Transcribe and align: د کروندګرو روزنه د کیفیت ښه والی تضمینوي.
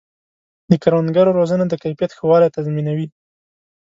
د 0.69 0.71
کروندګرو 0.83 1.31
روزنه 1.39 1.65
د 1.67 1.73
کیفیت 1.83 2.11
ښه 2.17 2.23
والی 2.29 2.53
تضمینوي. 2.55 3.07